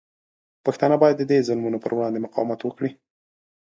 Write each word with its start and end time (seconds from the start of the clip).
پښتانه 0.65 0.95
باید 1.03 1.15
د 1.19 1.23
دې 1.31 1.39
ظلمونو 1.47 1.77
پر 1.83 1.91
وړاندې 1.95 2.23
مقاومت 2.25 2.59
وکړي. 2.63 2.91